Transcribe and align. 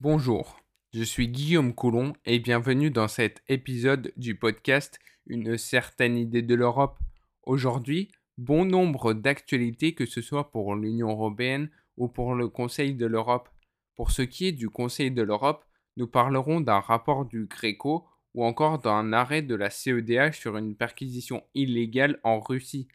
Bonjour, 0.00 0.60
je 0.92 1.02
suis 1.02 1.26
Guillaume 1.26 1.72
Coulon 1.72 2.12
et 2.26 2.38
bienvenue 2.38 2.90
dans 2.90 3.08
cet 3.08 3.42
épisode 3.48 4.12
du 4.18 4.38
podcast 4.38 4.98
Une 5.26 5.56
certaine 5.56 6.18
idée 6.18 6.42
de 6.42 6.54
l'Europe. 6.54 6.98
Aujourd'hui, 7.44 8.12
bon 8.36 8.66
nombre 8.66 9.14
d'actualités 9.14 9.94
que 9.94 10.04
ce 10.04 10.20
soit 10.20 10.50
pour 10.50 10.74
l'Union 10.74 11.08
européenne 11.08 11.70
ou 11.96 12.08
pour 12.08 12.34
le 12.34 12.50
Conseil 12.50 12.94
de 12.94 13.06
l'Europe. 13.06 13.48
Pour 13.94 14.10
ce 14.10 14.20
qui 14.20 14.46
est 14.46 14.52
du 14.52 14.68
Conseil 14.68 15.10
de 15.10 15.22
l'Europe, 15.22 15.64
nous 15.96 16.06
parlerons 16.06 16.60
d'un 16.60 16.80
rapport 16.80 17.24
du 17.24 17.46
Gréco 17.46 18.06
ou 18.34 18.44
encore 18.44 18.80
d'un 18.80 19.14
arrêt 19.14 19.40
de 19.40 19.54
la 19.54 19.70
CEDH 19.70 20.34
sur 20.34 20.58
une 20.58 20.76
perquisition 20.76 21.42
illégale 21.54 22.20
en 22.22 22.38
Russie. 22.38 22.86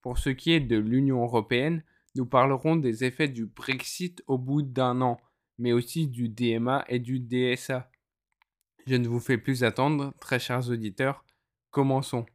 Pour 0.00 0.18
ce 0.18 0.30
qui 0.30 0.52
est 0.52 0.60
de 0.60 0.76
l'Union 0.76 1.24
européenne, 1.24 1.82
nous 2.14 2.24
parlerons 2.24 2.76
des 2.76 3.02
effets 3.02 3.26
du 3.26 3.46
Brexit 3.46 4.22
au 4.28 4.38
bout 4.38 4.62
d'un 4.62 5.00
an, 5.00 5.20
mais 5.58 5.72
aussi 5.72 6.08
du 6.08 6.28
DMA 6.28 6.84
et 6.88 6.98
du 6.98 7.20
DSA. 7.20 7.90
Je 8.86 8.94
ne 8.94 9.08
vous 9.08 9.20
fais 9.20 9.38
plus 9.38 9.64
attendre, 9.64 10.14
très 10.20 10.38
chers 10.38 10.70
auditeurs, 10.70 11.24
commençons. 11.70 12.26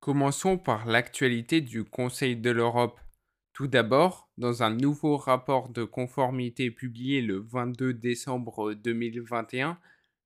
Commençons 0.00 0.58
par 0.58 0.86
l'actualité 0.86 1.60
du 1.60 1.84
Conseil 1.84 2.36
de 2.36 2.50
l'Europe. 2.50 3.00
Tout 3.52 3.68
d'abord, 3.68 4.28
dans 4.38 4.62
un 4.62 4.70
nouveau 4.70 5.16
rapport 5.16 5.68
de 5.68 5.84
conformité 5.84 6.70
publié 6.70 7.20
le 7.20 7.38
22 7.38 7.94
décembre 7.94 8.74
2021, 8.74 9.78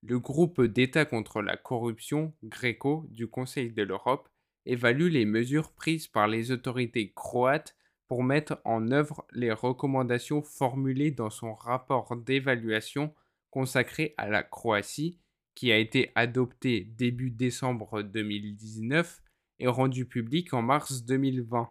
le 0.03 0.19
groupe 0.19 0.63
d'État 0.63 1.05
contre 1.05 1.43
la 1.43 1.57
corruption, 1.57 2.33
GRECO, 2.45 3.07
du 3.11 3.27
Conseil 3.27 3.73
de 3.73 3.83
l'Europe, 3.83 4.29
évalue 4.65 5.09
les 5.11 5.25
mesures 5.25 5.73
prises 5.73 6.07
par 6.07 6.29
les 6.29 6.51
autorités 6.53 7.13
croates 7.13 7.77
pour 8.09 8.23
mettre 8.23 8.61
en 8.65 8.91
œuvre 8.91 9.27
les 9.33 9.53
recommandations 9.53 10.43
formulées 10.43 11.11
dans 11.11 11.31
son 11.31 11.55
rapport 11.55 12.17
d'évaluation 12.17 13.13
consacré 13.51 14.15
à 14.17 14.29
la 14.29 14.43
Croatie, 14.43 15.19
qui 15.55 15.73
a 15.73 15.79
été 15.79 16.13
adopté 16.15 16.85
début 16.85 17.31
décembre 17.31 18.03
2019 18.03 19.23
et 19.59 19.67
rendu 19.67 20.07
public 20.07 20.53
en 20.53 20.63
mars 20.63 21.05
2020. 21.05 21.71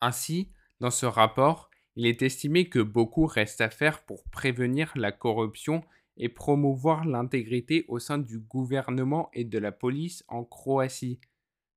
Ainsi, 0.00 0.52
dans 0.78 0.90
ce 0.90 1.06
rapport, 1.06 1.70
il 1.96 2.06
est 2.06 2.22
estimé 2.22 2.68
que 2.68 2.78
beaucoup 2.78 3.26
reste 3.26 3.60
à 3.60 3.68
faire 3.68 4.04
pour 4.04 4.24
prévenir 4.24 4.92
la 4.96 5.12
corruption 5.12 5.82
et 6.16 6.28
promouvoir 6.28 7.04
l'intégrité 7.04 7.84
au 7.88 7.98
sein 7.98 8.18
du 8.18 8.38
gouvernement 8.38 9.30
et 9.32 9.44
de 9.44 9.58
la 9.58 9.72
police 9.72 10.24
en 10.28 10.44
Croatie. 10.44 11.20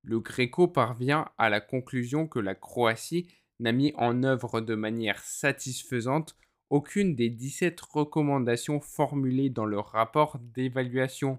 Le 0.04 0.20
Gréco 0.20 0.68
parvient 0.68 1.30
à 1.38 1.48
la 1.48 1.60
conclusion 1.60 2.28
que 2.28 2.38
la 2.38 2.54
Croatie 2.54 3.26
n'a 3.58 3.72
mis 3.72 3.92
en 3.96 4.22
œuvre 4.22 4.60
de 4.60 4.74
manière 4.74 5.18
satisfaisante 5.20 6.36
aucune 6.68 7.14
des 7.14 7.30
17 7.30 7.80
recommandations 7.80 8.80
formulées 8.80 9.48
dans 9.48 9.64
le 9.64 9.78
rapport 9.78 10.38
d'évaluation. 10.38 11.38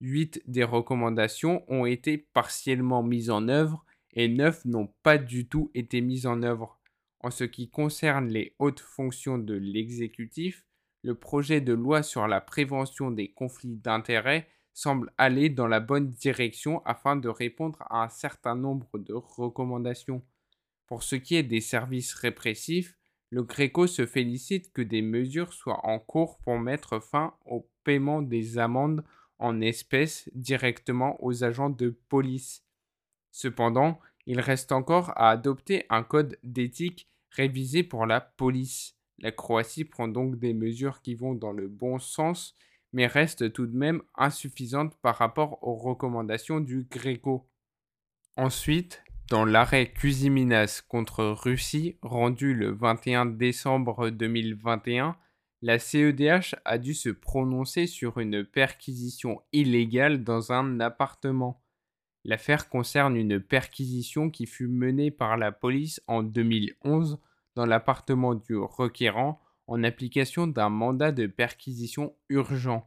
Huit 0.00 0.40
des 0.46 0.64
recommandations 0.64 1.64
ont 1.66 1.84
été 1.84 2.16
partiellement 2.16 3.02
mises 3.02 3.30
en 3.30 3.48
œuvre 3.48 3.84
et 4.12 4.28
neuf 4.28 4.64
n'ont 4.64 4.92
pas 5.02 5.18
du 5.18 5.48
tout 5.48 5.70
été 5.74 6.00
mises 6.00 6.26
en 6.26 6.42
œuvre. 6.42 6.78
En 7.20 7.30
ce 7.30 7.44
qui 7.44 7.70
concerne 7.70 8.28
les 8.28 8.54
hautes 8.58 8.80
fonctions 8.80 9.38
de 9.38 9.54
l'exécutif, 9.54 10.64
le 11.02 11.14
projet 11.14 11.60
de 11.60 11.72
loi 11.72 12.02
sur 12.02 12.28
la 12.28 12.40
prévention 12.40 13.10
des 13.10 13.32
conflits 13.32 13.76
d'intérêts 13.76 14.48
semble 14.72 15.12
aller 15.18 15.48
dans 15.48 15.66
la 15.66 15.80
bonne 15.80 16.10
direction 16.10 16.82
afin 16.84 17.16
de 17.16 17.28
répondre 17.28 17.78
à 17.90 18.04
un 18.04 18.08
certain 18.08 18.54
nombre 18.54 18.98
de 18.98 19.14
recommandations. 19.14 20.22
Pour 20.86 21.02
ce 21.02 21.16
qui 21.16 21.36
est 21.36 21.42
des 21.42 21.60
services 21.60 22.14
répressifs, 22.14 22.98
le 23.30 23.44
Gréco 23.44 23.86
se 23.86 24.06
félicite 24.06 24.72
que 24.72 24.82
des 24.82 25.02
mesures 25.02 25.52
soient 25.52 25.86
en 25.86 26.00
cours 26.00 26.38
pour 26.38 26.58
mettre 26.58 26.98
fin 26.98 27.34
au 27.44 27.70
paiement 27.84 28.22
des 28.22 28.58
amendes 28.58 29.04
en 29.38 29.60
espèces 29.60 30.28
directement 30.34 31.16
aux 31.24 31.44
agents 31.44 31.70
de 31.70 31.90
police. 32.08 32.64
Cependant, 33.30 34.00
il 34.26 34.40
reste 34.40 34.72
encore 34.72 35.10
à 35.10 35.30
adopter 35.30 35.86
un 35.88 36.02
code 36.02 36.38
d'éthique 36.42 37.08
révisé 37.30 37.82
pour 37.82 38.04
la 38.06 38.20
police. 38.20 38.96
La 39.18 39.30
Croatie 39.30 39.84
prend 39.84 40.08
donc 40.08 40.38
des 40.38 40.52
mesures 40.52 41.00
qui 41.00 41.14
vont 41.14 41.34
dans 41.34 41.52
le 41.52 41.68
bon 41.68 41.98
sens, 41.98 42.56
mais 42.92 43.06
reste 43.06 43.52
tout 43.52 43.66
de 43.66 43.76
même 43.76 44.02
insuffisante 44.16 44.96
par 45.02 45.16
rapport 45.16 45.62
aux 45.62 45.74
recommandations 45.74 46.60
du 46.60 46.84
Gréco. 46.90 47.48
Ensuite, 48.36 49.02
dans 49.28 49.44
l'arrêt 49.44 49.92
Cusiminas 49.92 50.82
contre 50.88 51.24
Russie 51.24 51.96
rendu 52.02 52.54
le 52.54 52.72
21 52.72 53.26
décembre 53.26 54.10
2021, 54.10 55.16
la 55.62 55.78
CEDH 55.78 56.56
a 56.64 56.78
dû 56.78 56.94
se 56.94 57.10
prononcer 57.10 57.86
sur 57.86 58.18
une 58.18 58.44
perquisition 58.44 59.42
illégale 59.52 60.24
dans 60.24 60.52
un 60.52 60.80
appartement. 60.80 61.62
L'affaire 62.24 62.68
concerne 62.68 63.16
une 63.16 63.40
perquisition 63.40 64.30
qui 64.30 64.46
fut 64.46 64.68
menée 64.68 65.10
par 65.10 65.36
la 65.36 65.52
police 65.52 66.02
en 66.06 66.22
2011 66.22 67.18
dans 67.54 67.66
l'appartement 67.66 68.34
du 68.34 68.56
requérant 68.56 69.40
en 69.70 69.84
application 69.84 70.48
d'un 70.48 70.68
mandat 70.68 71.12
de 71.12 71.28
perquisition 71.28 72.16
urgent. 72.28 72.84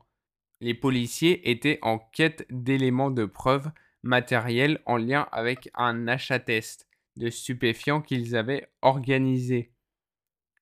Les 0.60 0.74
policiers 0.74 1.50
étaient 1.50 1.80
en 1.82 1.98
quête 1.98 2.46
d'éléments 2.50 3.10
de 3.10 3.24
preuve 3.26 3.72
matériels 4.04 4.82
en 4.86 4.98
lien 4.98 5.28
avec 5.32 5.70
un 5.76 6.10
achat-test 6.10 6.88
de 7.16 7.30
stupéfiants 7.30 8.02
qu'ils 8.02 8.36
avaient 8.36 8.68
organisé. 8.82 9.72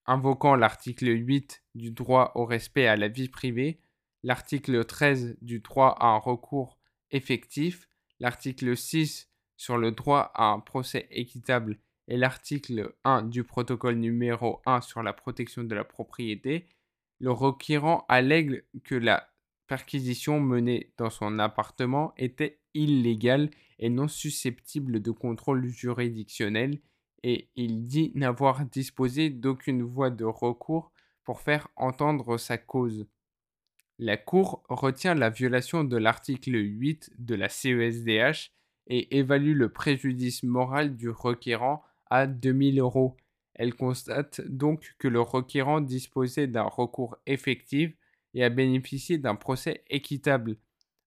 Invoquant 0.05 0.55
l'article 0.55 1.07
8 1.07 1.63
du 1.73 1.89
droit 1.89 2.31
au 2.35 2.45
respect 2.45 2.85
à 2.85 2.95
la 2.95 3.07
vie 3.07 3.29
privée, 3.29 3.79
l'article 4.21 4.85
13 4.85 5.37
du 5.41 5.59
droit 5.59 5.95
à 5.99 6.07
un 6.07 6.17
recours 6.17 6.77
effectif, 7.09 7.87
l'article 8.19 8.77
6 8.77 9.27
sur 9.57 9.77
le 9.77 9.91
droit 9.91 10.31
à 10.35 10.45
un 10.45 10.59
procès 10.59 11.07
équitable 11.09 11.79
et 12.11 12.17
l'article 12.17 12.93
1 13.05 13.21
du 13.21 13.45
protocole 13.45 13.95
numéro 13.95 14.61
1 14.65 14.81
sur 14.81 15.01
la 15.01 15.13
protection 15.13 15.63
de 15.63 15.73
la 15.73 15.85
propriété, 15.85 16.67
le 17.21 17.31
requérant 17.31 18.03
allègue 18.09 18.65
que 18.83 18.95
la 18.95 19.29
perquisition 19.65 20.41
menée 20.41 20.91
dans 20.97 21.09
son 21.09 21.39
appartement 21.39 22.13
était 22.17 22.59
illégale 22.73 23.49
et 23.79 23.87
non 23.87 24.09
susceptible 24.09 25.01
de 25.01 25.11
contrôle 25.11 25.65
juridictionnel 25.67 26.81
et 27.23 27.49
il 27.55 27.87
dit 27.87 28.11
n'avoir 28.13 28.65
disposé 28.65 29.29
d'aucune 29.29 29.81
voie 29.81 30.09
de 30.09 30.25
recours 30.25 30.91
pour 31.23 31.39
faire 31.39 31.69
entendre 31.77 32.37
sa 32.37 32.57
cause. 32.57 33.07
La 33.99 34.17
Cour 34.17 34.63
retient 34.67 35.15
la 35.15 35.29
violation 35.29 35.85
de 35.85 35.95
l'article 35.95 36.55
8 36.55 37.11
de 37.19 37.35
la 37.35 37.47
CESDH 37.47 38.51
et 38.87 39.17
évalue 39.17 39.55
le 39.55 39.69
préjudice 39.69 40.43
moral 40.43 40.97
du 40.97 41.09
requérant 41.09 41.81
à 42.11 42.27
2000 42.27 42.79
euros. 42.79 43.17
Elle 43.55 43.73
constate 43.73 44.41
donc 44.41 44.95
que 44.99 45.07
le 45.07 45.21
requérant 45.21 45.81
disposait 45.81 46.47
d'un 46.47 46.63
recours 46.63 47.17
effectif 47.25 47.93
et 48.33 48.43
a 48.43 48.49
bénéficié 48.49 49.17
d'un 49.17 49.35
procès 49.35 49.83
équitable. 49.89 50.57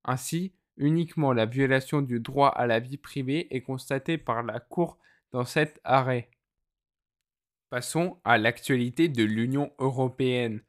Ainsi, 0.04 0.52
uniquement 0.76 1.32
la 1.32 1.46
violation 1.46 2.02
du 2.02 2.20
droit 2.20 2.48
à 2.48 2.66
la 2.66 2.80
vie 2.80 2.96
privée 2.96 3.54
est 3.54 3.62
constatée 3.62 4.18
par 4.18 4.42
la 4.42 4.60
Cour 4.60 4.98
dans 5.30 5.44
cet 5.44 5.80
arrêt. 5.84 6.30
Passons 7.70 8.18
à 8.24 8.38
l'actualité 8.38 9.08
de 9.08 9.24
l'Union 9.24 9.72
européenne. 9.78 10.62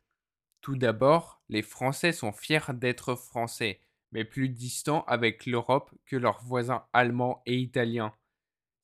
Tout 0.62 0.76
d'abord, 0.76 1.42
les 1.50 1.62
Français 1.62 2.12
sont 2.12 2.32
fiers 2.32 2.74
d'être 2.74 3.16
Français, 3.16 3.80
mais 4.12 4.26
plus 4.26 4.50
distants 4.50 5.04
avec 5.08 5.46
l'Europe 5.46 5.92
que 6.06 6.16
leurs 6.16 6.44
voisins 6.44 6.86
allemands 6.94 7.42
et 7.46 7.58
italiens. 7.58 8.14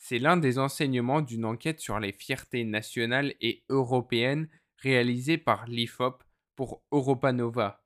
C'est 0.04 0.18
l'un 0.18 0.36
des 0.36 0.58
enseignements 0.58 1.22
d'une 1.22 1.46
enquête 1.46 1.80
sur 1.80 2.00
les 2.00 2.12
fiertés 2.12 2.64
nationales 2.64 3.36
et 3.40 3.64
européennes 3.70 4.50
réalisée 4.78 5.38
par 5.38 5.68
l'IFOP 5.68 6.24
pour 6.56 6.84
Europanova. 6.92 7.84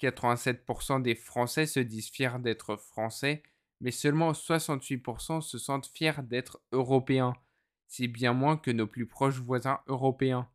87% 0.00 1.02
des 1.02 1.14
Français 1.14 1.66
se 1.66 1.78
disent 1.78 2.10
fiers 2.10 2.40
d'être 2.40 2.76
Français, 2.76 3.44
mais 3.80 3.92
seulement 3.92 4.32
68% 4.32 5.40
se 5.40 5.56
sentent 5.56 5.86
fiers 5.86 6.24
d'être 6.24 6.60
Européens. 6.72 7.32
C'est 7.86 8.08
bien 8.08 8.32
moins 8.32 8.56
que 8.56 8.72
nos 8.72 8.88
plus 8.88 9.06
proches 9.06 9.38
voisins 9.38 9.80
européens. 9.86 10.50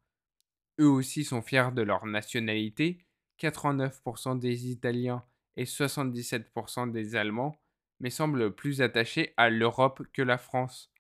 Eux 0.77 0.89
aussi 0.89 1.23
sont 1.23 1.41
fiers 1.41 1.71
de 1.73 1.83
leur 1.83 2.05
nationalité, 2.05 3.05
89% 3.39 4.39
des 4.39 4.67
Italiens 4.67 5.23
et 5.55 5.63
77% 5.63 6.91
des 6.91 7.15
Allemands, 7.15 7.55
mais 8.01 8.09
semblent 8.09 8.53
plus 8.53 8.81
attachés 8.81 9.33
à 9.37 9.49
l'Europe 9.49 10.03
que 10.11 10.21
la 10.21 10.37
France. 10.37 10.91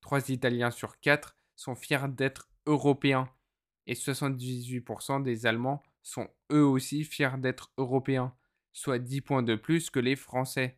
3 0.00 0.30
Italiens 0.30 0.70
sur 0.70 1.00
4 1.00 1.36
sont 1.56 1.74
fiers 1.74 2.08
d'être 2.08 2.48
européens 2.66 3.28
et 3.86 3.94
78% 3.94 5.22
des 5.22 5.46
Allemands 5.46 5.82
sont 6.02 6.28
eux 6.52 6.64
aussi 6.64 7.04
fiers 7.04 7.38
d'être 7.38 7.72
européens, 7.76 8.34
soit 8.72 8.98
10 8.98 9.20
points 9.20 9.42
de 9.42 9.56
plus 9.56 9.90
que 9.90 10.00
les 10.00 10.16
Français. 10.16 10.76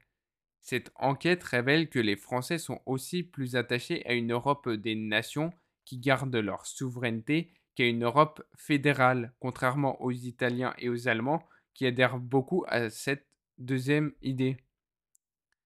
Cette 0.61 0.91
enquête 0.95 1.43
révèle 1.43 1.89
que 1.89 1.99
les 1.99 2.17
Français 2.17 2.59
sont 2.59 2.81
aussi 2.87 3.23
plus 3.23 3.57
attachés 3.57 4.07
à 4.07 4.13
une 4.13 4.33
Europe 4.33 4.69
des 4.69 4.95
nations 4.95 5.53
qui 5.85 5.99
gardent 5.99 6.37
leur 6.37 6.67
souveraineté 6.67 7.53
qu'à 7.75 7.87
une 7.87 8.05
Europe 8.05 8.43
fédérale, 8.57 9.33
contrairement 9.41 10.01
aux 10.03 10.13
Italiens 10.13 10.75
et 10.79 10.89
aux 10.89 11.09
Allemands 11.09 11.43
qui 11.75 11.87
adhèrent 11.87 12.19
beaucoup 12.19 12.65
à 12.69 12.91
cette 12.91 13.27
deuxième 13.59 14.13
idée. 14.23 14.57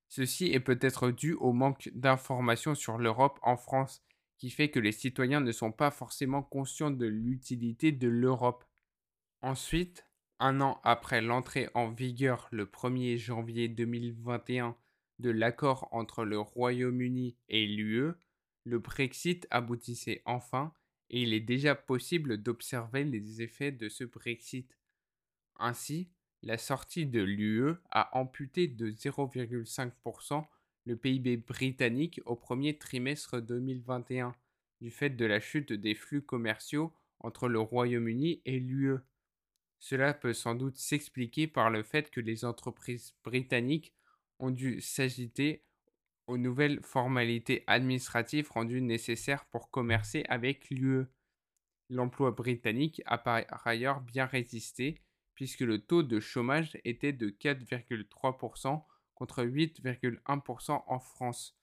Ceci 0.08 0.52
est 0.52 0.60
peut-être 0.60 1.10
dû 1.10 1.32
au 1.34 1.52
manque 1.52 1.90
d'informations 1.94 2.74
sur 2.74 2.98
l'Europe 2.98 3.38
en 3.42 3.56
France, 3.56 4.02
qui 4.38 4.50
fait 4.50 4.70
que 4.70 4.78
les 4.78 4.92
citoyens 4.92 5.40
ne 5.40 5.52
sont 5.52 5.72
pas 5.72 5.90
forcément 5.90 6.42
conscients 6.42 6.90
de 6.90 7.06
l'utilité 7.06 7.92
de 7.92 8.08
l'Europe. 8.08 8.64
Ensuite, 9.42 10.06
un 10.38 10.60
an 10.60 10.80
après 10.84 11.22
l'entrée 11.22 11.68
en 11.74 11.90
vigueur 11.90 12.48
le 12.50 12.66
1er 12.66 13.16
janvier 13.16 13.68
2021 13.68 14.76
de 15.18 15.30
l'accord 15.30 15.88
entre 15.92 16.24
le 16.24 16.38
Royaume-Uni 16.38 17.36
et 17.48 17.66
l'UE, 17.66 18.12
le 18.64 18.78
Brexit 18.78 19.46
aboutissait 19.50 20.22
enfin 20.26 20.72
et 21.08 21.22
il 21.22 21.32
est 21.32 21.40
déjà 21.40 21.74
possible 21.74 22.42
d'observer 22.42 23.04
les 23.04 23.40
effets 23.40 23.72
de 23.72 23.88
ce 23.88 24.04
Brexit. 24.04 24.76
Ainsi, 25.58 26.10
la 26.46 26.58
sortie 26.58 27.06
de 27.06 27.20
l'UE 27.22 27.74
a 27.90 28.16
amputé 28.16 28.68
de 28.68 28.92
0,5% 28.92 30.46
le 30.84 30.96
PIB 30.96 31.38
britannique 31.38 32.20
au 32.24 32.36
premier 32.36 32.78
trimestre 32.78 33.40
2021 33.40 34.32
du 34.80 34.92
fait 34.92 35.10
de 35.10 35.26
la 35.26 35.40
chute 35.40 35.72
des 35.72 35.96
flux 35.96 36.22
commerciaux 36.22 36.94
entre 37.18 37.48
le 37.48 37.58
Royaume-Uni 37.58 38.42
et 38.44 38.60
l'UE. 38.60 38.98
Cela 39.80 40.14
peut 40.14 40.34
sans 40.34 40.54
doute 40.54 40.76
s'expliquer 40.76 41.48
par 41.48 41.68
le 41.68 41.82
fait 41.82 42.12
que 42.12 42.20
les 42.20 42.44
entreprises 42.44 43.16
britanniques 43.24 43.92
ont 44.38 44.52
dû 44.52 44.80
s'agiter 44.80 45.64
aux 46.28 46.38
nouvelles 46.38 46.80
formalités 46.80 47.64
administratives 47.66 48.52
rendues 48.52 48.82
nécessaires 48.82 49.46
pour 49.46 49.72
commercer 49.72 50.24
avec 50.28 50.70
l'UE. 50.70 51.06
L'emploi 51.90 52.30
britannique 52.30 53.02
a 53.04 53.18
par 53.18 53.66
ailleurs 53.66 54.00
bien 54.00 54.26
résisté, 54.26 55.02
puisque 55.36 55.60
le 55.60 55.78
taux 55.78 56.02
de 56.02 56.18
chômage 56.18 56.76
était 56.84 57.12
de 57.12 57.28
4,3% 57.28 58.82
contre 59.14 59.44
8,1% 59.44 60.82
en 60.86 60.98
France. 60.98 61.56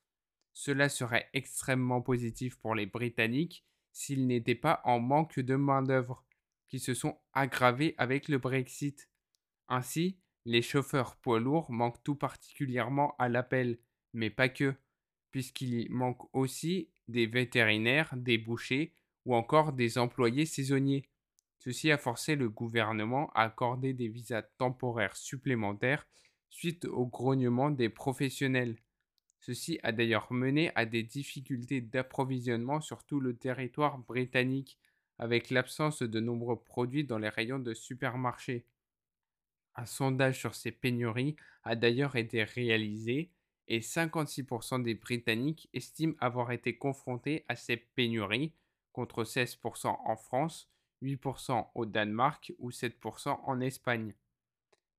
Cela 0.53 0.87
serait 0.87 1.29
extrêmement 1.33 2.01
positif 2.01 2.55
pour 2.57 2.75
les 2.75 2.85
Britanniques 2.85 3.65
s'ils 3.91 4.27
n'étaient 4.27 4.55
pas 4.55 4.81
en 4.85 4.99
manque 4.99 5.39
de 5.39 5.55
main-d'œuvre, 5.55 6.23
qui 6.67 6.79
se 6.79 6.93
sont 6.93 7.19
aggravés 7.33 7.95
avec 7.97 8.27
le 8.27 8.37
Brexit. 8.37 9.09
Ainsi, 9.67 10.19
les 10.45 10.61
chauffeurs 10.61 11.15
poids 11.17 11.39
lourds 11.39 11.71
manquent 11.71 12.03
tout 12.03 12.15
particulièrement 12.15 13.15
à 13.17 13.29
l'appel, 13.29 13.79
mais 14.13 14.29
pas 14.29 14.49
que, 14.49 14.75
puisqu'il 15.31 15.91
manque 15.91 16.23
aussi 16.33 16.89
des 17.07 17.25
vétérinaires, 17.25 18.13
des 18.15 18.37
bouchers 18.37 18.93
ou 19.25 19.35
encore 19.35 19.73
des 19.73 19.97
employés 19.97 20.45
saisonniers. 20.45 21.09
Ceci 21.63 21.91
a 21.91 21.97
forcé 21.97 22.35
le 22.35 22.49
gouvernement 22.49 23.31
à 23.35 23.43
accorder 23.43 23.93
des 23.93 24.09
visas 24.09 24.41
temporaires 24.41 25.15
supplémentaires 25.15 26.05
suite 26.49 26.83
au 26.83 27.05
grognement 27.05 27.71
des 27.71 27.87
professionnels. 27.87 28.75
Ceci 29.39 29.79
a 29.81 29.93
d'ailleurs 29.93 30.27
mené 30.33 30.73
à 30.75 30.85
des 30.85 31.03
difficultés 31.03 31.79
d'approvisionnement 31.79 32.81
sur 32.81 33.05
tout 33.05 33.21
le 33.21 33.37
territoire 33.37 33.97
britannique, 33.97 34.77
avec 35.17 35.51
l'absence 35.51 36.01
de 36.01 36.19
nombreux 36.19 36.61
produits 36.61 37.05
dans 37.05 37.17
les 37.17 37.29
rayons 37.29 37.59
de 37.59 37.73
supermarchés. 37.73 38.65
Un 39.75 39.85
sondage 39.85 40.39
sur 40.41 40.55
ces 40.55 40.73
pénuries 40.73 41.37
a 41.63 41.77
d'ailleurs 41.77 42.17
été 42.17 42.43
réalisé 42.43 43.31
et 43.69 43.79
56% 43.79 44.83
des 44.83 44.95
Britanniques 44.95 45.69
estiment 45.71 46.15
avoir 46.19 46.51
été 46.51 46.77
confrontés 46.77 47.45
à 47.47 47.55
ces 47.55 47.77
pénuries, 47.77 48.51
contre 48.91 49.23
16% 49.23 49.87
en 49.87 50.17
France, 50.17 50.72
8% 51.03 51.67
au 51.75 51.85
Danemark 51.85 52.53
ou 52.57 52.71
7% 52.71 53.39
en 53.43 53.61
Espagne. 53.61 54.13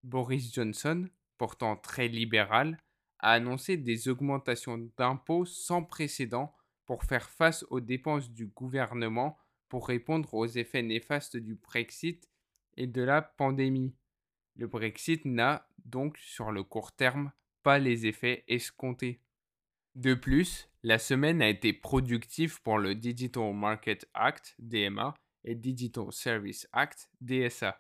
Boris 0.03 0.53
Johnson, 0.53 1.09
pourtant 1.39 1.77
très 1.77 2.09
libéral, 2.09 2.79
a 3.19 3.33
annoncé 3.33 3.77
des 3.77 4.09
augmentations 4.09 4.91
d'impôts 4.97 5.47
sans 5.47 5.83
précédent 5.83 6.55
pour 6.85 7.05
faire 7.05 7.31
face 7.31 7.65
aux 7.71 7.81
dépenses 7.81 8.31
du 8.31 8.47
gouvernement 8.47 9.39
pour 9.69 9.89
répondre 9.89 10.35
aux 10.35 10.47
effets 10.47 10.83
néfastes 10.83 11.37
du 11.37 11.55
Brexit 11.55 12.31
et 12.77 12.87
de 12.87 13.03
la 13.03 13.23
pandémie. 13.23 13.95
Le 14.57 14.67
Brexit 14.67 15.25
n'a 15.25 15.67
donc 15.85 16.19
sur 16.19 16.53
le 16.53 16.63
court 16.63 16.93
terme 16.93 17.33
pas 17.63 17.79
les 17.79 18.07
effets 18.07 18.45
escomptés. 18.47 19.21
De 19.95 20.15
plus, 20.15 20.69
la 20.83 20.99
semaine 20.99 21.41
a 21.41 21.49
été 21.49 21.73
productive 21.73 22.61
pour 22.63 22.79
le 22.79 22.95
Digital 22.95 23.55
Market 23.55 24.09
Act, 24.13 24.55
DMA, 24.59 25.15
et 25.45 25.55
Digital 25.55 26.13
Service 26.13 26.69
Act, 26.73 27.11
DSA. 27.21 27.79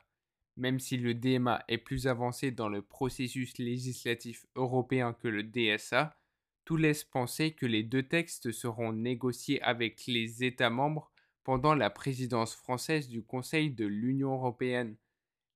Même 0.57 0.79
si 0.79 0.97
le 0.97 1.15
DMA 1.15 1.65
est 1.69 1.79
plus 1.79 2.07
avancé 2.07 2.51
dans 2.51 2.69
le 2.69 2.83
processus 2.83 3.59
législatif 3.59 4.47
européen 4.55 5.13
que 5.13 5.29
le 5.29 5.43
DSA, 5.43 6.17
tout 6.65 6.77
laisse 6.77 7.05
penser 7.05 7.53
que 7.53 7.67
les 7.67 7.83
deux 7.83 8.05
textes 8.05 8.53
seront 8.53 8.93
négociés 8.93 9.61
avec 9.63 10.07
les 10.07 10.45
États 10.45 10.71
membres 10.71 11.11
pendant 11.43 11.75
la 11.75 11.91
présidence 11.91 12.55
française 12.55 13.09
du 13.09 13.23
Conseil 13.23 13.71
de 13.71 13.85
l'Union 13.85 14.33
européenne 14.35 14.97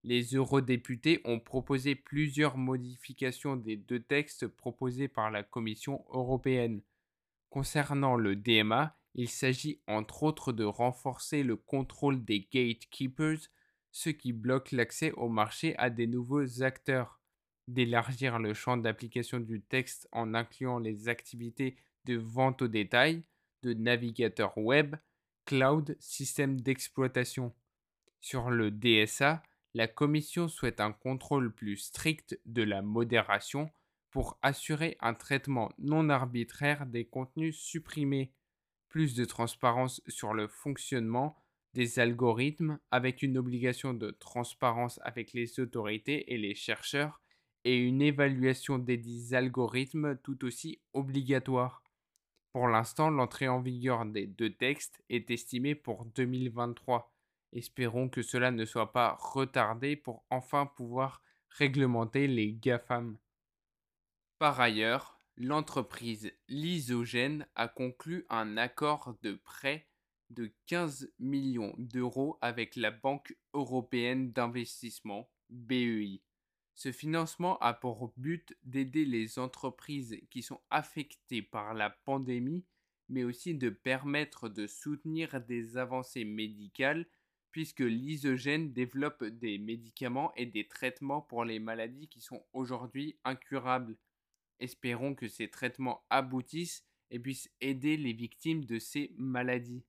les 0.05 0.23
eurodéputés 0.35 1.21
ont 1.25 1.41
proposé 1.41 1.95
plusieurs 1.95 2.57
modifications 2.57 3.57
des 3.57 3.77
deux 3.77 4.01
textes 4.01 4.47
proposés 4.47 5.09
par 5.09 5.31
la 5.31 5.43
Commission 5.43 6.05
européenne. 6.11 6.83
Concernant 7.51 8.17
le 8.17 8.37
DMA, 8.37 8.98
il 9.15 9.29
s'agit 9.29 9.81
entre 9.87 10.23
autres 10.23 10.53
de 10.53 10.65
renforcer 10.65 11.43
le 11.43 11.57
contrôle 11.57 12.25
des 12.25 12.49
gatekeepers, 12.53 13.49
ce 13.91 14.11
qui 14.11 14.33
bloque 14.33 14.73
l'accès 14.73 15.13
au 15.13 15.29
marché 15.29 15.77
à 15.79 15.91
des 15.91 16.07
nouveaux 16.07 16.63
acteurs, 16.63 17.21
d'élargir 17.67 18.39
le 18.39 18.55
champ 18.55 18.77
d'application 18.77 19.41
du 19.41 19.63
texte 19.63 20.09
en 20.13 20.35
incluant 20.35 20.79
les 20.79 21.09
activités 21.09 21.77
de 22.05 22.17
vente 22.17 22.63
au 22.63 22.69
détail, 22.69 23.25
de 23.63 23.75
navigateur 23.75 24.57
web, 24.57 24.97
cloud, 25.45 25.97
système 25.99 26.61
d'exploitation. 26.61 27.55
Sur 28.21 28.51
le 28.51 28.71
DSA, 28.71 29.43
la 29.75 29.87
Commission 29.87 30.49
souhaite 30.49 30.81
un 30.81 30.93
contrôle 30.93 31.55
plus 31.55 31.77
strict 31.77 32.41
de 32.47 32.63
la 32.63 32.83
modération 32.83 33.71
pour 34.11 34.39
assurer 34.43 34.97
un 35.01 35.15
traitement 35.15 35.71
non 35.79 36.09
arbitraire 36.09 36.87
des 36.87 37.05
contenus 37.05 37.59
supprimés, 37.59 38.33
plus 38.89 39.15
de 39.15 39.25
transparence 39.25 40.03
sur 40.09 40.35
le 40.35 40.49
fonctionnement 40.49 41.37
des 41.75 41.99
algorithmes 41.99 42.79
avec 42.91 43.23
une 43.23 43.39
obligation 43.39 43.95
de 43.95 44.11
transparence 44.11 44.99
avec 45.03 45.33
les 45.33 45.61
autorités 45.61 46.33
et 46.33 46.39
les 46.39 46.55
chercheurs 46.55 47.21
et 47.65 47.77
une 47.77 48.03
évaluation 48.03 48.79
des 48.79 49.35
algorithmes 49.35 50.17
tout 50.23 50.45
aussi 50.45 50.81
obligatoire. 50.93 51.83
Pour 52.53 52.69
l'instant, 52.69 53.11
l'entrée 53.11 53.49
en 53.49 53.61
vigueur 53.61 54.07
des 54.07 54.27
deux 54.27 54.55
textes 54.55 55.03
est 55.11 55.31
estimée 55.31 55.75
pour 55.75 56.07
2023 56.07 57.13
Espérons 57.53 58.09
que 58.09 58.23
cela 58.23 58.51
ne 58.51 58.65
soit 58.65 58.93
pas 58.93 59.17
retardé 59.21 59.97
pour 59.97 60.25
enfin 60.31 60.67
pouvoir 60.67 61.23
réglementer 61.49 62.27
les 62.27 62.53
GAFAM. 62.53 63.17
Par 64.39 64.61
ailleurs, 64.61 65.18
l'entreprise 65.39 66.33
Lysogène 66.49 67.47
a 67.55 67.69
conclu 67.69 68.27
un 68.29 68.57
accord 68.57 69.17
de 69.23 69.35
prêt 69.35 69.87
de 70.31 70.53
15 70.67 71.13
millions 71.21 71.75
d'euros 71.79 72.39
avec 72.41 72.75
la 72.75 72.91
Banque 72.91 73.37
européenne 73.55 74.33
d'investissement, 74.33 75.31
BEI. 75.49 76.21
Ce 76.75 76.91
financement 76.91 77.57
a 77.59 77.73
pour 77.73 78.13
but 78.17 78.57
d'aider 78.65 79.05
les 79.05 79.39
entreprises 79.39 80.21
qui 80.29 80.43
sont 80.43 80.61
affectées 80.71 81.43
par 81.43 81.73
la 81.73 81.91
pandémie, 81.91 82.67
mais 83.09 83.23
aussi 83.23 83.55
de 83.55 83.71
permettre 83.71 84.49
de 84.49 84.67
soutenir 84.67 85.41
des 85.41 85.77
avancées 85.77 86.25
médicales 86.25 87.07
puisque 87.53 87.81
l'isogène 87.81 88.73
développe 88.73 89.25
des 89.25 89.59
médicaments 89.59 90.33
et 90.37 90.47
des 90.47 90.69
traitements 90.69 91.23
pour 91.23 91.45
les 91.45 91.59
maladies 91.59 92.09
qui 92.09 92.21
sont 92.21 92.45
aujourd'hui 92.53 93.19
incurables. 93.25 93.97
Espérons 94.61 95.15
que 95.15 95.29
ces 95.29 95.49
traitements 95.49 96.05
aboutissent 96.11 96.85
et 97.11 97.19
puissent 97.19 97.51
aider 97.61 97.97
les 97.97 98.13
victimes 98.13 98.65
de 98.65 98.79
ces 98.79 99.13
maladies. 99.17 99.85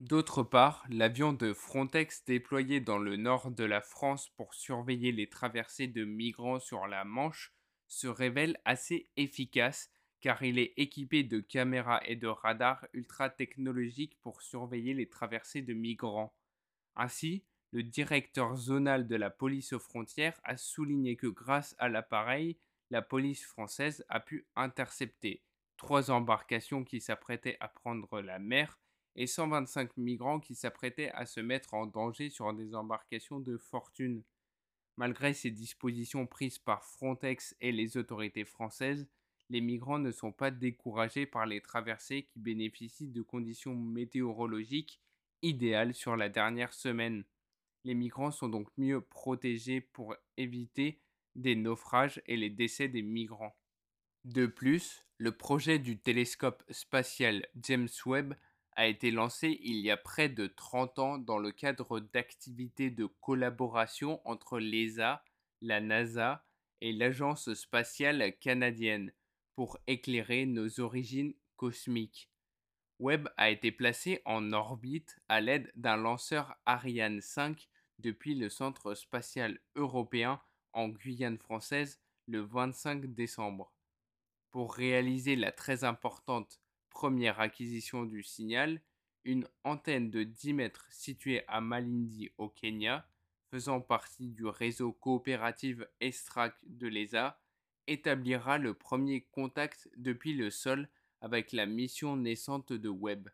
D'autre 0.00 0.42
part, 0.42 0.84
l'avion 0.90 1.32
de 1.32 1.52
Frontex 1.52 2.24
déployé 2.24 2.80
dans 2.80 2.98
le 2.98 3.16
nord 3.16 3.50
de 3.50 3.64
la 3.64 3.80
France 3.80 4.28
pour 4.36 4.52
surveiller 4.54 5.12
les 5.12 5.28
traversées 5.28 5.86
de 5.86 6.04
migrants 6.04 6.58
sur 6.58 6.86
la 6.86 7.04
Manche 7.04 7.54
se 7.86 8.06
révèle 8.06 8.58
assez 8.64 9.08
efficace 9.16 9.90
car 10.20 10.42
il 10.42 10.58
est 10.58 10.72
équipé 10.78 11.22
de 11.22 11.38
caméras 11.38 12.00
et 12.06 12.16
de 12.16 12.26
radars 12.26 12.86
ultra 12.92 13.28
technologiques 13.30 14.18
pour 14.22 14.42
surveiller 14.42 14.94
les 14.94 15.08
traversées 15.08 15.62
de 15.62 15.74
migrants. 15.74 16.34
Ainsi, 16.96 17.44
le 17.72 17.82
directeur 17.82 18.56
zonal 18.56 19.06
de 19.06 19.16
la 19.16 19.30
police 19.30 19.72
aux 19.74 19.78
frontières 19.78 20.40
a 20.44 20.56
souligné 20.56 21.16
que 21.16 21.26
grâce 21.26 21.74
à 21.78 21.88
l'appareil, 21.88 22.56
la 22.94 23.02
police 23.02 23.44
française 23.44 24.04
a 24.08 24.20
pu 24.20 24.46
intercepter 24.54 25.42
trois 25.76 26.12
embarcations 26.12 26.84
qui 26.84 27.00
s'apprêtaient 27.00 27.56
à 27.58 27.66
prendre 27.66 28.20
la 28.20 28.38
mer 28.38 28.78
et 29.16 29.26
125 29.26 29.96
migrants 29.96 30.38
qui 30.38 30.54
s'apprêtaient 30.54 31.10
à 31.10 31.26
se 31.26 31.40
mettre 31.40 31.74
en 31.74 31.86
danger 31.86 32.30
sur 32.30 32.54
des 32.54 32.72
embarcations 32.76 33.40
de 33.40 33.56
fortune. 33.58 34.22
Malgré 34.96 35.34
ces 35.34 35.50
dispositions 35.50 36.28
prises 36.28 36.60
par 36.60 36.84
Frontex 36.84 37.56
et 37.60 37.72
les 37.72 37.96
autorités 37.96 38.44
françaises, 38.44 39.08
les 39.50 39.60
migrants 39.60 39.98
ne 39.98 40.12
sont 40.12 40.30
pas 40.30 40.52
découragés 40.52 41.26
par 41.26 41.46
les 41.46 41.60
traversées 41.60 42.22
qui 42.22 42.38
bénéficient 42.38 43.08
de 43.08 43.22
conditions 43.22 43.74
météorologiques 43.74 45.00
idéales 45.42 45.94
sur 45.94 46.14
la 46.14 46.28
dernière 46.28 46.72
semaine. 46.72 47.24
Les 47.82 47.94
migrants 47.94 48.30
sont 48.30 48.48
donc 48.48 48.68
mieux 48.76 49.00
protégés 49.00 49.80
pour 49.80 50.14
éviter 50.36 51.00
des 51.34 51.56
naufrages 51.56 52.22
et 52.26 52.36
les 52.36 52.50
décès 52.50 52.88
des 52.88 53.02
migrants. 53.02 53.56
De 54.24 54.46
plus, 54.46 55.06
le 55.18 55.36
projet 55.36 55.78
du 55.78 55.98
télescope 55.98 56.64
spatial 56.70 57.46
James 57.56 57.88
Webb 58.06 58.34
a 58.72 58.86
été 58.86 59.10
lancé 59.10 59.58
il 59.62 59.76
y 59.76 59.90
a 59.90 59.96
près 59.96 60.28
de 60.28 60.46
30 60.46 60.98
ans 60.98 61.18
dans 61.18 61.38
le 61.38 61.52
cadre 61.52 62.00
d'activités 62.00 62.90
de 62.90 63.06
collaboration 63.20 64.20
entre 64.24 64.58
l'ESA, 64.58 65.22
la 65.60 65.80
NASA 65.80 66.44
et 66.80 66.92
l'Agence 66.92 67.52
spatiale 67.54 68.36
canadienne 68.40 69.12
pour 69.54 69.78
éclairer 69.86 70.46
nos 70.46 70.80
origines 70.80 71.34
cosmiques. 71.56 72.30
Webb 72.98 73.28
a 73.36 73.50
été 73.50 73.72
placé 73.72 74.22
en 74.24 74.52
orbite 74.52 75.18
à 75.28 75.40
l'aide 75.40 75.70
d'un 75.74 75.96
lanceur 75.96 76.54
Ariane 76.66 77.20
5 77.20 77.68
depuis 77.98 78.34
le 78.34 78.48
Centre 78.48 78.94
spatial 78.94 79.60
européen 79.76 80.40
en 80.74 80.88
Guyane 80.88 81.38
française 81.38 82.00
le 82.26 82.40
25 82.40 83.14
décembre. 83.14 83.72
Pour 84.50 84.74
réaliser 84.74 85.36
la 85.36 85.52
très 85.52 85.84
importante 85.84 86.60
première 86.90 87.40
acquisition 87.40 88.04
du 88.04 88.22
signal, 88.22 88.80
une 89.24 89.48
antenne 89.64 90.10
de 90.10 90.22
10 90.22 90.52
mètres 90.52 90.86
située 90.90 91.42
à 91.48 91.60
Malindi 91.60 92.30
au 92.38 92.48
Kenya, 92.48 93.08
faisant 93.50 93.80
partie 93.80 94.28
du 94.28 94.46
réseau 94.46 94.92
coopératif 94.92 95.80
Estrac 96.00 96.54
de 96.66 96.86
l'ESA, 96.86 97.40
établira 97.86 98.58
le 98.58 98.74
premier 98.74 99.22
contact 99.22 99.88
depuis 99.96 100.34
le 100.34 100.50
sol 100.50 100.88
avec 101.20 101.52
la 101.52 101.66
mission 101.66 102.16
naissante 102.16 102.72
de 102.72 102.88
Webb. 102.88 103.28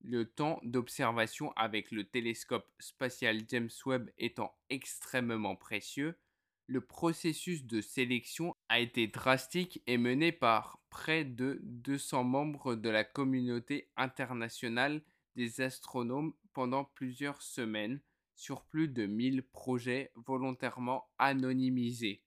Le 0.00 0.26
temps 0.26 0.60
d'observation 0.62 1.52
avec 1.52 1.90
le 1.90 2.04
télescope 2.04 2.70
spatial 2.78 3.40
James 3.48 3.70
Webb 3.86 4.10
étant 4.18 4.54
extrêmement 4.68 5.56
précieux, 5.56 6.18
le 6.66 6.80
processus 6.80 7.64
de 7.64 7.80
sélection 7.80 8.56
a 8.68 8.80
été 8.80 9.06
drastique 9.06 9.82
et 9.86 9.98
mené 9.98 10.32
par 10.32 10.80
près 10.88 11.24
de 11.24 11.60
200 11.62 12.24
membres 12.24 12.74
de 12.74 12.88
la 12.88 13.04
communauté 13.04 13.90
internationale 13.96 15.02
des 15.36 15.60
astronomes 15.60 16.32
pendant 16.52 16.84
plusieurs 16.84 17.42
semaines 17.42 18.00
sur 18.34 18.64
plus 18.64 18.88
de 18.88 19.06
1000 19.06 19.42
projets 19.42 20.10
volontairement 20.14 21.08
anonymisés. 21.18 22.22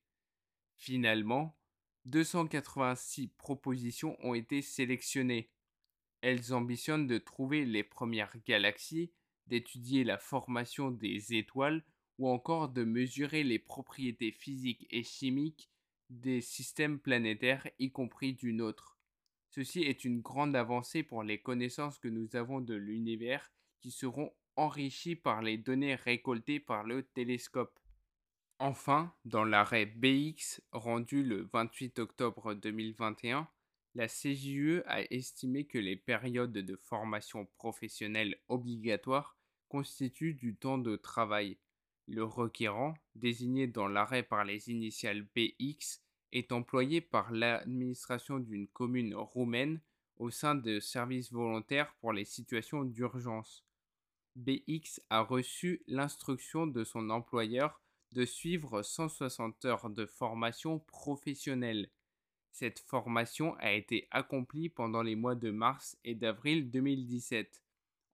Finalement, 0.75 1.57
286 2.05 3.29
propositions 3.37 4.15
ont 4.23 4.33
été 4.33 4.61
sélectionnées. 4.61 5.51
Elles 6.21 6.53
ambitionnent 6.53 7.07
de 7.07 7.17
trouver 7.17 7.65
les 7.65 7.83
premières 7.83 8.35
galaxies, 8.45 9.11
d'étudier 9.47 10.03
la 10.03 10.17
formation 10.17 10.91
des 10.91 11.35
étoiles 11.35 11.83
ou 12.17 12.29
encore 12.29 12.69
de 12.69 12.83
mesurer 12.83 13.43
les 13.43 13.59
propriétés 13.59 14.31
physiques 14.31 14.87
et 14.89 15.03
chimiques 15.03 15.69
des 16.09 16.41
systèmes 16.41 16.99
planétaires, 16.99 17.67
y 17.79 17.91
compris 17.91 18.33
du 18.33 18.53
nôtre. 18.53 18.97
Ceci 19.49 19.81
est 19.81 20.05
une 20.05 20.21
grande 20.21 20.55
avancée 20.55 21.03
pour 21.03 21.23
les 21.23 21.41
connaissances 21.41 21.99
que 21.99 22.07
nous 22.07 22.35
avons 22.35 22.61
de 22.61 22.75
l'univers 22.75 23.51
qui 23.79 23.91
seront 23.91 24.31
enrichies 24.55 25.15
par 25.15 25.41
les 25.41 25.57
données 25.57 25.95
récoltées 25.95 26.59
par 26.59 26.83
le 26.83 27.03
télescope. 27.03 27.79
Enfin, 28.59 29.13
dans 29.25 29.43
l'arrêt 29.43 29.85
BX 29.85 30.61
rendu 30.71 31.23
le 31.23 31.47
28 31.53 31.99
octobre 31.99 32.55
2021, 32.55 33.47
la 33.93 34.07
CJUE 34.07 34.81
a 34.85 35.01
estimé 35.11 35.65
que 35.65 35.77
les 35.77 35.95
périodes 35.95 36.51
de 36.51 36.75
formation 36.75 37.45
professionnelle 37.57 38.39
obligatoire 38.47 39.37
constituent 39.69 40.33
du 40.33 40.55
temps 40.55 40.77
de 40.77 40.95
travail 40.95 41.57
le 42.07 42.23
requérant, 42.23 42.93
désigné 43.15 43.67
dans 43.67 43.87
l'arrêt 43.87 44.23
par 44.23 44.45
les 44.45 44.69
initiales 44.69 45.27
BX, 45.35 46.01
est 46.31 46.51
employé 46.51 47.01
par 47.01 47.31
l'administration 47.31 48.39
d'une 48.39 48.67
commune 48.67 49.15
roumaine 49.15 49.81
au 50.17 50.29
sein 50.29 50.55
de 50.55 50.79
services 50.79 51.31
volontaires 51.31 51.93
pour 51.99 52.13
les 52.13 52.25
situations 52.25 52.83
d'urgence. 52.83 53.65
BX 54.35 55.01
a 55.09 55.21
reçu 55.21 55.81
l'instruction 55.87 56.67
de 56.67 56.83
son 56.83 57.09
employeur 57.09 57.81
de 58.13 58.25
suivre 58.25 58.81
160 58.81 59.65
heures 59.65 59.89
de 59.89 60.05
formation 60.05 60.79
professionnelle. 60.79 61.89
Cette 62.51 62.79
formation 62.79 63.55
a 63.55 63.73
été 63.73 64.07
accomplie 64.11 64.69
pendant 64.69 65.03
les 65.03 65.15
mois 65.15 65.35
de 65.35 65.51
mars 65.51 65.97
et 66.03 66.15
d'avril 66.15 66.71
2017, 66.71 67.61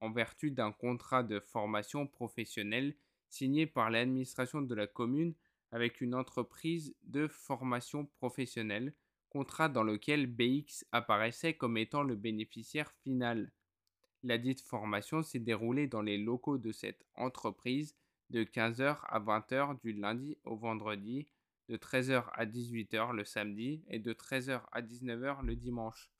en 0.02 0.12
vertu 0.12 0.52
d'un 0.52 0.72
contrat 0.72 1.24
de 1.24 1.40
formation 1.40 2.08
professionnelle 2.08 2.96
signé 3.34 3.66
par 3.66 3.90
l'administration 3.90 4.62
de 4.62 4.76
la 4.76 4.86
commune 4.86 5.34
avec 5.72 6.02
une 6.02 6.14
entreprise 6.14 6.96
de 7.04 7.28
formation 7.28 8.06
professionnelle, 8.06 8.94
contrat 9.30 9.70
dans 9.70 9.84
lequel 9.84 10.28
BX 10.28 10.86
apparaissait 10.92 11.56
comme 11.56 11.78
étant 11.78 12.04
le 12.04 12.16
bénéficiaire 12.16 12.92
final. 13.04 13.52
La 14.22 14.38
dite 14.38 14.62
formation 14.62 15.24
s'est 15.24 15.40
déroulée 15.40 15.88
dans 15.88 16.04
les 16.04 16.20
locaux 16.20 16.60
de 16.60 16.72
cette 16.72 17.04
entreprise 17.16 17.96
de 18.30 18.44
15h 18.44 19.00
à 19.04 19.20
20h 19.20 19.82
du 19.82 19.94
lundi 19.94 20.38
au 20.44 20.56
vendredi, 20.56 21.28
de 21.70 21.76
13h 21.76 22.30
à 22.34 22.46
18h 22.46 23.14
le 23.14 23.26
samedi 23.26 23.84
et 23.88 23.98
de 23.98 24.14
13h 24.14 24.62
à 24.72 24.82
19h 24.84 25.44
le 25.44 25.56
dimanche. 25.56 26.12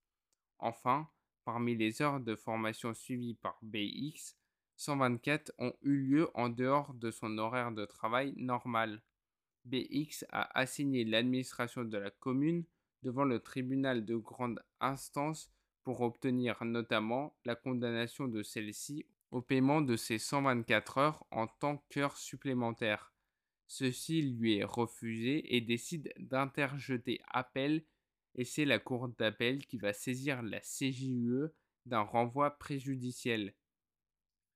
Enfin, 0.58 1.08
parmi 1.46 1.76
les 1.76 2.02
heures 2.02 2.20
de 2.20 2.36
formation 2.36 2.96
suivies 2.96 3.36
par 3.36 3.60
BX, 3.62 4.36
124 4.84 5.54
ont 5.60 5.74
eu 5.82 5.96
lieu 5.96 6.30
en 6.34 6.50
dehors 6.50 6.94
de 6.94 7.10
son 7.10 7.38
horaire 7.38 7.72
de 7.72 7.86
travail 7.86 8.34
normal. 8.36 9.02
BX 9.64 10.26
a 10.30 10.60
assigné 10.60 11.06
l'administration 11.06 11.86
de 11.86 11.98
la 11.98 12.12
commune 12.12 12.66
devant 13.02 13.24
le 13.24 13.40
tribunal 13.40 14.04
de 14.04 14.18
grande 14.18 14.62
instance 14.82 15.50
pour 15.84 16.02
obtenir 16.02 16.64
notamment 16.66 17.34
la 17.46 17.56
condamnation 17.56 18.28
de 18.28 18.44
celle-ci 18.44 19.06
au 19.32 19.42
paiement 19.42 19.80
de 19.80 19.96
ses 19.96 20.20
124 20.20 20.98
heures 20.98 21.26
en 21.32 21.48
tant 21.48 21.78
qu'heures 21.90 22.18
supplémentaires. 22.18 23.14
Ceci 23.68 24.22
lui 24.22 24.58
est 24.58 24.66
refusé 24.66 25.56
et 25.56 25.62
décide 25.62 26.14
d'interjeter 26.18 27.22
appel 27.30 27.86
et 28.36 28.44
c'est 28.44 28.66
la 28.66 28.80
cour 28.80 29.08
d'appel 29.08 29.66
qui 29.66 29.78
va 29.78 29.94
saisir 29.94 30.42
la 30.42 30.60
CJUE 30.60 31.48
d'un 31.86 32.02
renvoi 32.02 32.52
préjudiciel 32.52 33.54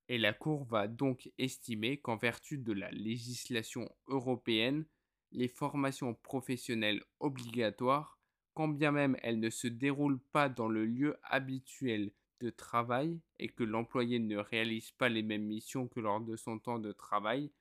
et 0.09 0.17
la 0.17 0.33
Cour 0.33 0.63
va 0.65 0.87
donc 0.87 1.31
estimer 1.37 1.97
qu'en 1.97 2.17
vertu 2.17 2.57
de 2.57 2.73
la 2.73 2.89
législation 2.91 3.89
européenne, 4.07 4.85
les 5.31 5.47
formations 5.47 6.13
professionnelles 6.13 7.03
obligatoires, 7.19 8.19
quand 8.53 8.69
bien 8.69 8.91
même 8.91 9.17
elles 9.21 9.39
ne 9.39 9.49
se 9.49 9.67
déroulent 9.67 10.23
pas 10.31 10.49
dans 10.49 10.69
le 10.69 10.85
lieu 10.85 11.17
habituel 11.23 12.11
de 12.39 12.49
travail 12.49 13.19
et 13.39 13.49
que 13.49 13.63
l'employé 13.63 14.19
ne 14.19 14.37
réalise 14.37 14.91
pas 14.91 15.09
les 15.09 15.23
mêmes 15.23 15.45
missions 15.45 15.87
que 15.87 15.99
lors 15.99 16.21
de 16.21 16.35
son 16.35 16.59
temps 16.59 16.79
de 16.79 16.91
travail, 16.91 17.51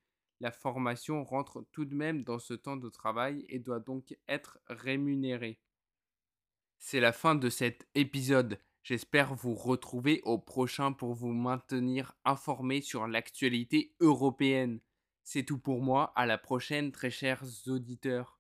la 0.41 0.51
formation 0.51 1.25
rentre 1.25 1.65
tout 1.73 1.85
de 1.85 1.95
même 1.95 2.23
dans 2.23 2.39
ce 2.39 2.55
temps 2.55 2.77
de 2.77 2.91
travail 2.91 3.45
et 3.49 3.59
doit 3.59 3.81
donc 3.81 4.17
être 4.29 4.59
rémunérée. 4.69 5.61
C'est 6.79 7.01
la 7.01 7.13
fin 7.13 7.35
de 7.35 7.49
cet 7.49 7.89
épisode. 7.95 8.59
J'espère 8.89 9.35
vous 9.35 9.57
retrouver 9.57 10.21
au 10.23 10.39
prochain 10.39 10.93
pour 10.93 11.13
vous 11.13 11.33
maintenir 11.33 12.13
informé 12.25 12.81
sur 12.81 13.09
l'actualité 13.09 13.97
européenne. 13.99 14.79
C'est 15.25 15.43
tout 15.43 15.59
pour 15.59 15.83
moi, 15.83 16.13
à 16.15 16.25
la 16.25 16.39
prochaine 16.39 16.93
très 16.93 17.11
chers 17.11 17.43
auditeurs. 17.67 18.36